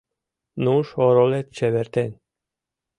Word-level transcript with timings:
Нуж-оролет 0.63 1.47
чевертен. 1.55 2.11